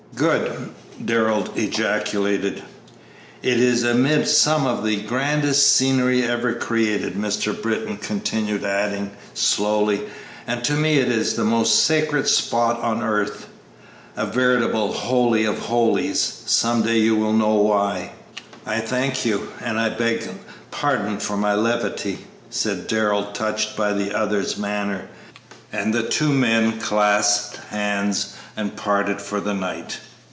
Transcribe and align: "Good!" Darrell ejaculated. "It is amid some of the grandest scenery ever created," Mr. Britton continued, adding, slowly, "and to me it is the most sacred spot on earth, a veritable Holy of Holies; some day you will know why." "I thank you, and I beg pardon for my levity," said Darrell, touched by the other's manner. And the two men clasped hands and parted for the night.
"Good!" 0.13 0.51
Darrell 1.03 1.47
ejaculated. 1.55 2.61
"It 3.41 3.59
is 3.59 3.81
amid 3.83 4.27
some 4.27 4.67
of 4.67 4.83
the 4.85 4.97
grandest 4.97 5.71
scenery 5.73 6.23
ever 6.25 6.53
created," 6.53 7.13
Mr. 7.15 7.59
Britton 7.59 7.95
continued, 7.97 8.63
adding, 8.65 9.09
slowly, 9.33 10.01
"and 10.45 10.63
to 10.65 10.73
me 10.73 10.97
it 10.99 11.07
is 11.07 11.33
the 11.35 11.45
most 11.45 11.85
sacred 11.85 12.27
spot 12.27 12.79
on 12.81 13.01
earth, 13.01 13.47
a 14.17 14.25
veritable 14.27 14.91
Holy 14.93 15.43
of 15.45 15.57
Holies; 15.57 16.43
some 16.45 16.83
day 16.83 16.97
you 16.99 17.15
will 17.15 17.33
know 17.33 17.55
why." 17.55 18.11
"I 18.65 18.79
thank 18.81 19.25
you, 19.25 19.51
and 19.63 19.79
I 19.79 19.89
beg 19.89 20.29
pardon 20.71 21.17
for 21.19 21.35
my 21.37 21.55
levity," 21.55 22.25
said 22.51 22.85
Darrell, 22.87 23.31
touched 23.31 23.75
by 23.77 23.93
the 23.93 24.15
other's 24.15 24.55
manner. 24.57 25.05
And 25.73 25.93
the 25.93 26.03
two 26.03 26.31
men 26.33 26.79
clasped 26.81 27.55
hands 27.69 28.35
and 28.57 28.75
parted 28.75 29.19
for 29.21 29.39
the 29.39 29.53
night. 29.55 29.97